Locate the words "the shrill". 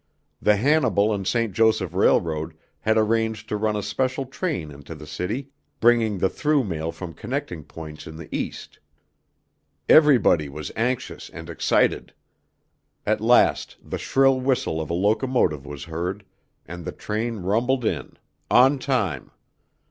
13.79-14.39